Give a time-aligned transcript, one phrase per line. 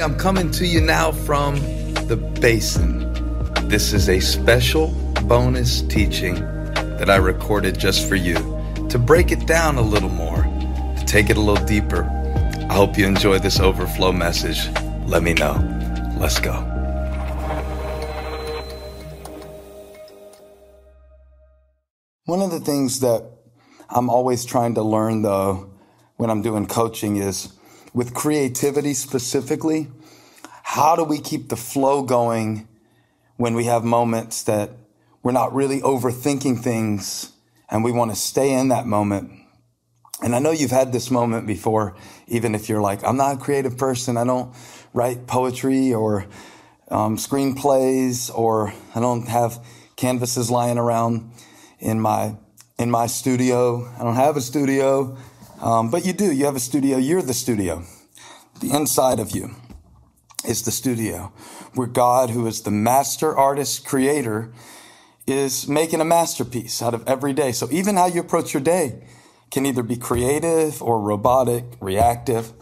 [0.00, 1.56] I'm coming to you now from
[2.06, 3.12] the basin.
[3.68, 4.92] This is a special
[5.24, 8.36] bonus teaching that I recorded just for you
[8.90, 12.04] to break it down a little more, to take it a little deeper.
[12.70, 14.68] I hope you enjoy this overflow message.
[15.04, 15.56] Let me know.
[16.16, 16.52] Let's go.
[22.26, 23.28] One of the things that
[23.90, 25.74] I'm always trying to learn though
[26.16, 27.57] when I'm doing coaching is
[27.98, 29.88] with creativity specifically,
[30.62, 32.68] how do we keep the flow going
[33.38, 34.70] when we have moments that
[35.24, 37.32] we're not really overthinking things
[37.68, 39.32] and we want to stay in that moment?
[40.22, 41.96] And I know you've had this moment before,
[42.28, 44.16] even if you're like, I'm not a creative person.
[44.16, 44.54] I don't
[44.94, 46.24] write poetry or
[46.92, 49.58] um, screenplays or I don't have
[49.96, 51.32] canvases lying around
[51.80, 52.36] in my,
[52.78, 53.92] in my studio.
[53.98, 55.18] I don't have a studio.
[55.60, 56.32] Um, but you do.
[56.32, 56.98] You have a studio.
[56.98, 57.84] You're the studio.
[58.60, 59.54] The inside of you
[60.46, 61.32] is the studio
[61.74, 64.52] where God, who is the master artist creator,
[65.26, 67.52] is making a masterpiece out of every day.
[67.52, 69.02] So even how you approach your day
[69.50, 72.52] can either be creative or robotic, reactive.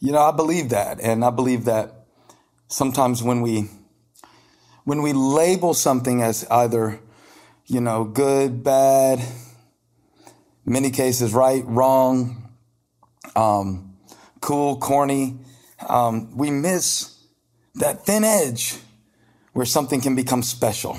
[0.00, 1.00] You know, I believe that.
[1.00, 2.06] And I believe that
[2.68, 3.68] sometimes when we,
[4.84, 7.00] when we label something as either,
[7.66, 9.20] you know, good, bad,
[10.68, 12.52] many cases right, wrong,
[13.36, 13.96] um,
[14.40, 15.38] cool, corny.
[15.88, 17.16] Um, we miss
[17.76, 18.76] that thin edge
[19.52, 20.98] where something can become special.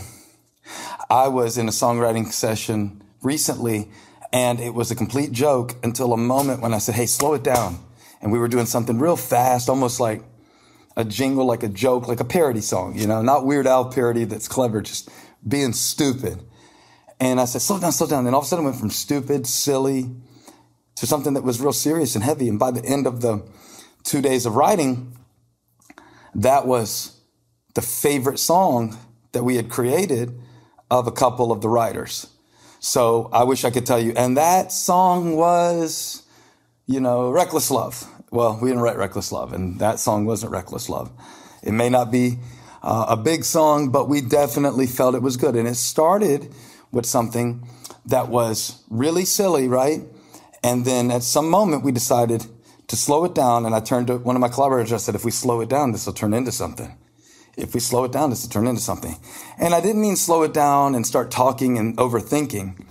[1.10, 3.90] I was in a songwriting session recently
[4.32, 7.44] and it was a complete joke until a moment when I said, Hey, slow it
[7.44, 7.80] down.
[8.22, 10.22] And we were doing something real fast, almost like
[10.96, 14.26] a jingle, like a joke, like a parody song, you know, not Weird Al parody
[14.26, 15.10] that's clever, just
[15.48, 16.44] being stupid.
[17.20, 18.26] And I said, slow down, slow down.
[18.26, 20.10] And all of a sudden it went from stupid, silly
[20.96, 22.48] to something that was real serious and heavy.
[22.48, 23.46] And by the end of the
[24.04, 25.18] two days of writing,
[26.36, 27.20] that was
[27.76, 28.98] the favorite song
[29.32, 30.40] that we had created
[30.90, 32.28] of a couple of the writers.
[32.80, 34.14] So I wish I could tell you.
[34.16, 36.24] And that song was,
[36.88, 38.06] you know, Reckless Love.
[38.32, 41.12] Well, we didn't write Reckless Love, and that song wasn't Reckless Love.
[41.64, 42.38] It may not be
[42.82, 45.56] uh, a big song, but we definitely felt it was good.
[45.56, 46.54] And it started
[46.92, 47.68] with something
[48.06, 50.02] that was really silly, right?
[50.64, 52.46] And then at some moment we decided
[52.88, 53.66] to slow it down.
[53.66, 54.92] And I turned to one of my collaborators.
[54.92, 56.98] I said, if we slow it down, this will turn into something.
[57.58, 59.16] If we slow it down, this will turn into something.
[59.60, 62.86] And I didn't mean slow it down and start talking and overthinking.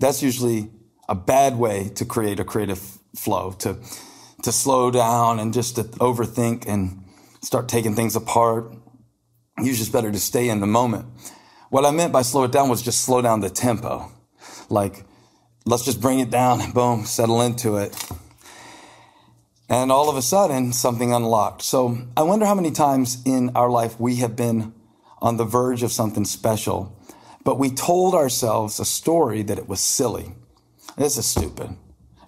[0.00, 0.70] That's usually
[1.08, 3.78] a bad way to create a creative flow, to,
[4.42, 7.04] to slow down and just to overthink and
[7.42, 8.74] start taking things apart.
[9.58, 11.06] Usually it's better to stay in the moment.
[11.70, 14.10] What I meant by slow it down was just slow down the tempo.
[14.70, 15.04] Like,
[15.66, 17.94] let's just bring it down, boom, settle into it.
[19.68, 21.60] And all of a sudden, something unlocked.
[21.60, 24.72] So I wonder how many times in our life we have been
[25.20, 26.96] on the verge of something special,
[27.44, 30.32] but we told ourselves a story that it was silly.
[30.96, 31.76] This is stupid.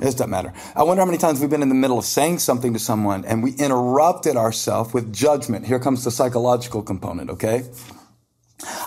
[0.00, 0.52] It doesn't matter.
[0.76, 3.24] I wonder how many times we've been in the middle of saying something to someone
[3.24, 5.66] and we interrupted ourselves with judgment.
[5.66, 7.64] Here comes the psychological component, okay?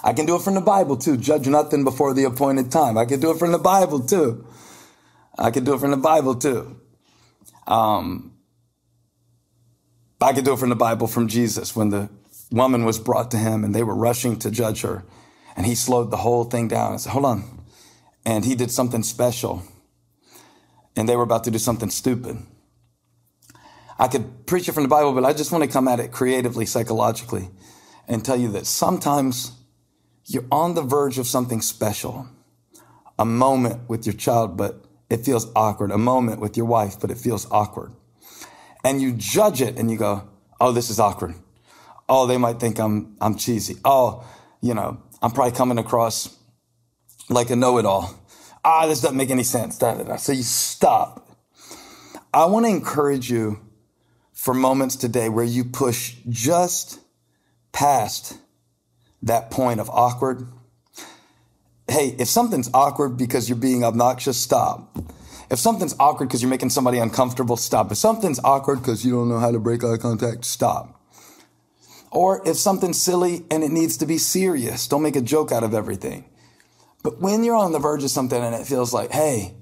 [0.03, 1.17] I can do it from the Bible too.
[1.17, 2.97] Judge nothing before the appointed time.
[2.97, 4.45] I can do it from the Bible too.
[5.37, 6.79] I can do it from the Bible too.
[7.65, 8.33] Um,
[10.21, 12.09] I can do it from the Bible from Jesus when the
[12.51, 15.03] woman was brought to him and they were rushing to judge her.
[15.55, 17.63] And he slowed the whole thing down and said, hold on.
[18.25, 19.63] And he did something special.
[20.95, 22.37] And they were about to do something stupid.
[23.99, 26.11] I could preach it from the Bible, but I just want to come at it
[26.11, 27.49] creatively, psychologically,
[28.07, 29.51] and tell you that sometimes
[30.25, 32.27] you're on the verge of something special.
[33.19, 35.91] A moment with your child, but it feels awkward.
[35.91, 37.93] A moment with your wife, but it feels awkward
[38.83, 40.27] and you judge it and you go,
[40.59, 41.35] oh, this is awkward.
[42.09, 43.77] Oh, they might think I'm, I'm cheesy.
[43.85, 44.25] Oh,
[44.61, 46.37] you know, I'm probably coming across
[47.29, 48.13] like a know-it-all.
[48.65, 49.77] Ah, this doesn't make any sense.
[49.77, 50.15] Da, da, da.
[50.17, 51.29] So you stop.
[52.33, 53.61] I want to encourage you
[54.33, 56.99] for moments today where you push just
[57.71, 58.37] past
[59.23, 60.47] that point of awkward.
[61.87, 64.97] Hey, if something's awkward because you're being obnoxious, stop.
[65.49, 67.91] If something's awkward because you're making somebody uncomfortable, stop.
[67.91, 71.01] If something's awkward because you don't know how to break eye contact, stop.
[72.11, 75.63] Or if something's silly and it needs to be serious, don't make a joke out
[75.63, 76.25] of everything.
[77.03, 79.55] But when you're on the verge of something and it feels like, hey,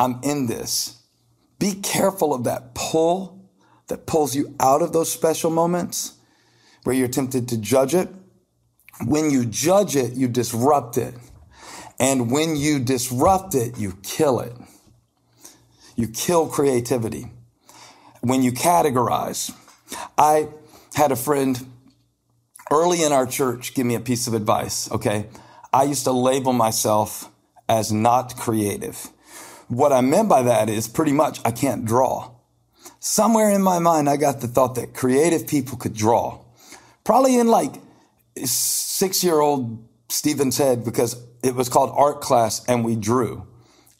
[0.00, 1.02] I'm in this,
[1.58, 3.50] be careful of that pull
[3.88, 6.14] that pulls you out of those special moments
[6.84, 8.08] where you're tempted to judge it.
[9.04, 11.14] When you judge it, you disrupt it.
[11.98, 14.52] And when you disrupt it, you kill it.
[15.94, 17.30] You kill creativity
[18.20, 19.54] when you categorize.
[20.18, 20.48] I
[20.94, 21.66] had a friend
[22.70, 25.28] early in our church give me a piece of advice, okay?
[25.72, 27.30] I used to label myself
[27.68, 29.08] as not creative.
[29.68, 32.32] What I meant by that is pretty much I can't draw.
[32.98, 36.40] Somewhere in my mind, I got the thought that creative people could draw.
[37.04, 37.74] Probably in like
[38.44, 43.46] six year old Steven's head because it was called art class and we drew.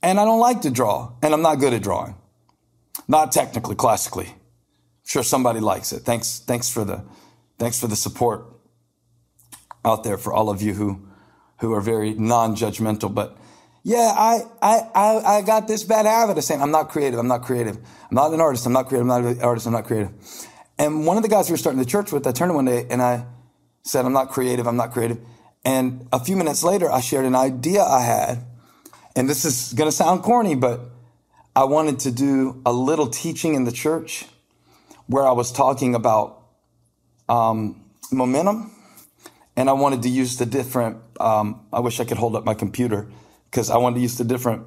[0.03, 2.17] And I don't like to draw and I'm not good at drawing.
[3.09, 4.27] Not technically, classically.
[4.27, 6.00] I'm sure somebody likes it.
[6.00, 7.05] Thanks, thanks for the,
[7.59, 8.47] thanks for the support
[9.85, 11.09] out there for all of you who,
[11.59, 13.15] who are very non-judgmental.
[13.15, 13.37] But
[13.85, 17.21] yeah, I, I, I, I got this bad habit of saying, I'm not creative.
[17.21, 17.77] I'm not creative.
[17.77, 18.67] I'm not an artist.
[18.67, 19.09] I'm not creative.
[19.09, 19.67] I'm not an artist.
[19.67, 20.11] I'm not creative.
[20.79, 22.87] And one of the guys we were starting the church with, I turned one day
[22.91, 23.25] and I
[23.87, 24.67] said, I'm not creative.
[24.67, 25.19] I'm not creative.
[25.65, 28.44] And a few minutes later, I shared an idea I had.
[29.15, 30.81] And this is going to sound corny, but
[31.55, 34.27] I wanted to do a little teaching in the church
[35.06, 36.43] where I was talking about
[37.29, 38.73] um, momentum.
[39.56, 42.55] And I wanted to use the different, um, I wish I could hold up my
[42.55, 43.09] computer
[43.50, 44.67] because I wanted to use the different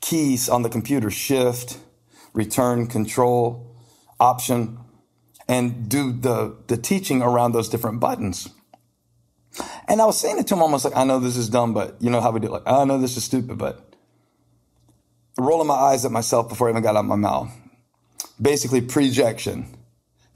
[0.00, 1.78] keys on the computer shift,
[2.34, 3.74] return, control,
[4.18, 4.78] option,
[5.50, 8.48] and do the, the teaching around those different buttons.
[9.88, 11.96] And I was saying it to him almost like, I know this is dumb, but
[12.00, 12.52] you know how we do it.
[12.52, 13.96] Like, I know this is stupid, but
[15.36, 17.50] rolling my eyes at myself before I even got out my mouth.
[18.40, 19.76] Basically, projection.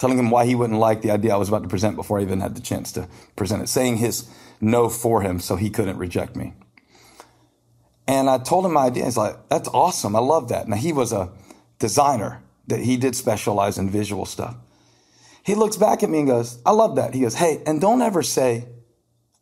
[0.00, 2.22] Telling him why he wouldn't like the idea I was about to present before I
[2.22, 3.68] even had the chance to present it.
[3.68, 4.28] Saying his
[4.60, 6.54] no for him so he couldn't reject me.
[8.08, 9.04] And I told him my idea.
[9.04, 10.16] He's like, that's awesome.
[10.16, 10.66] I love that.
[10.66, 11.30] Now, he was a
[11.78, 14.56] designer that he did specialize in visual stuff.
[15.44, 17.14] He looks back at me and goes, I love that.
[17.14, 18.66] He goes, Hey, and don't ever say,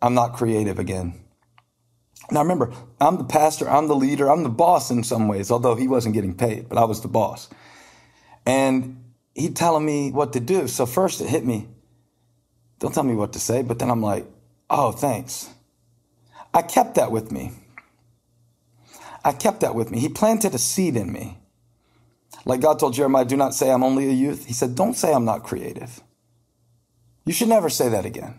[0.02, 1.20] I'm not creative again.
[2.30, 5.74] Now remember, I'm the pastor, I'm the leader, I'm the boss in some ways, although
[5.74, 7.48] he wasn't getting paid, but I was the boss.
[8.44, 9.04] And
[9.34, 10.66] he telling me what to do.
[10.66, 11.68] So first it hit me.
[12.80, 14.26] Don't tell me what to say, but then I'm like,
[14.68, 15.50] oh, thanks.
[16.52, 17.52] I kept that with me.
[19.24, 20.00] I kept that with me.
[20.00, 21.38] He planted a seed in me.
[22.44, 24.46] Like God told Jeremiah, do not say I'm only a youth.
[24.46, 26.00] He said, don't say I'm not creative.
[27.24, 28.38] You should never say that again.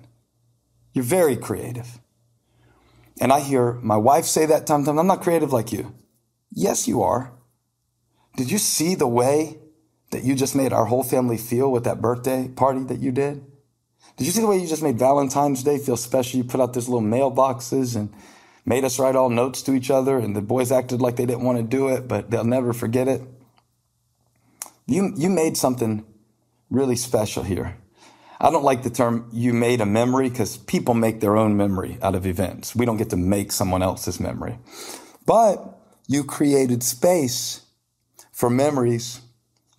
[0.94, 2.00] You're very creative.
[3.22, 5.96] And I hear my wife say that time, time, I'm not creative like you.
[6.52, 7.32] Yes, you are.
[8.36, 9.58] Did you see the way
[10.12, 13.46] that you just made our whole family feel with that birthday party that you did?
[14.18, 16.38] Did you see the way you just made Valentine's Day feel special?
[16.38, 18.14] You put out those little mailboxes and
[18.66, 21.44] made us write all notes to each other, and the boys acted like they didn't
[21.44, 23.22] want to do it, but they'll never forget it.
[24.86, 26.06] You, you made something
[26.70, 27.78] really special here.
[28.40, 31.98] I don't like the term you made a memory because people make their own memory
[32.02, 32.76] out of events.
[32.76, 34.60] We don't get to make someone else's memory.
[35.26, 37.62] But you created space
[38.34, 39.22] for memories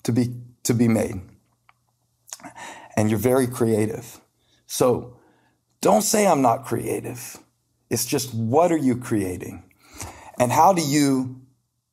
[0.05, 1.21] to be, to be made.
[2.97, 4.21] And you're very creative.
[4.67, 5.19] So
[5.81, 7.37] don't say I'm not creative.
[7.91, 9.65] It's just what are you creating?
[10.39, 11.43] And how do you,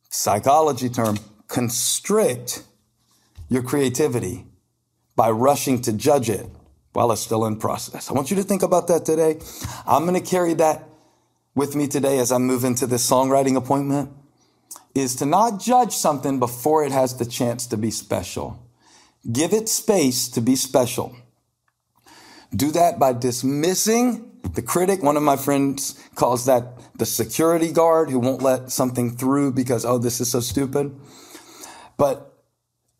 [0.09, 1.17] psychology term,
[1.47, 2.63] constrict
[3.51, 4.45] your creativity
[5.17, 6.47] by rushing to judge it
[6.93, 8.09] while it's still in process.
[8.09, 9.39] I want you to think about that today.
[9.85, 10.87] I'm going to carry that
[11.53, 14.09] with me today as I move into this songwriting appointment
[14.95, 18.57] is to not judge something before it has the chance to be special.
[19.29, 21.13] Give it space to be special.
[22.55, 25.03] Do that by dismissing the critic.
[25.03, 29.83] One of my friends calls that the security guard who won't let something through because,
[29.83, 30.95] oh, this is so stupid.
[31.97, 32.30] But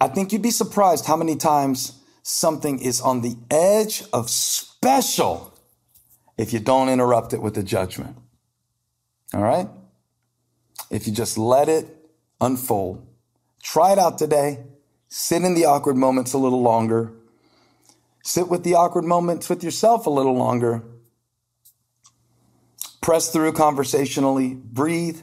[0.02, 5.54] I think you'd be surprised how many times something is on the edge of special
[6.40, 8.18] if you don't interrupt it with a judgment.
[9.32, 9.70] All right?
[10.90, 11.86] If you just let it
[12.42, 13.06] unfold.
[13.62, 14.64] Try it out today.
[15.08, 17.14] Sit in the awkward moments a little longer.
[18.24, 20.82] Sit with the awkward moments with yourself a little longer.
[23.02, 24.56] Press through conversationally.
[24.56, 25.22] Breathe.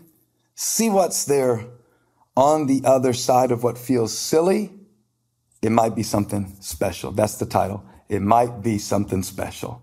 [0.55, 1.67] See what's there
[2.39, 4.71] on the other side of what feels silly
[5.61, 7.11] it might be something special.
[7.11, 7.85] That's the title.
[8.09, 9.83] It might be something special.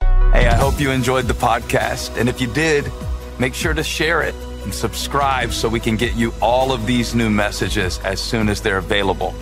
[0.00, 2.18] Hey, I hope you enjoyed the podcast.
[2.18, 2.90] And if you did,
[3.38, 7.14] make sure to share it and subscribe so we can get you all of these
[7.14, 9.32] new messages as soon as they're available.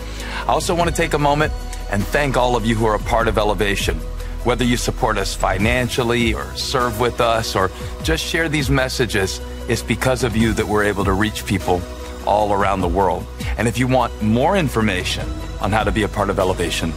[0.41, 1.51] I also want to take a moment
[1.89, 3.97] and thank all of you who are a part of Elevation.
[4.43, 7.71] Whether you support us financially or serve with us or
[8.03, 11.81] just share these messages, it's because of you that we're able to reach people
[12.25, 13.25] all around the world.
[13.57, 15.27] And if you want more information,
[15.61, 16.91] on how to be a part of Elevation,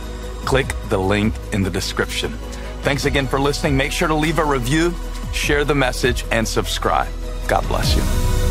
[0.44, 2.32] click the link in the description.
[2.82, 3.76] Thanks again for listening.
[3.76, 4.94] Make sure to leave a review,
[5.32, 7.08] share the message, and subscribe.
[7.46, 8.43] God bless you.